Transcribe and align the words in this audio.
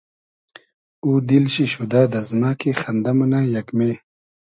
او 1.03 1.11
دیل 1.27 1.45
شی 1.53 1.65
شودۂ 1.71 2.01
دئزمۂ 2.13 2.51
کی 2.59 2.71
خئندۂ 2.79 3.11
مونۂ 3.17 3.39
یئگمې 3.53 3.91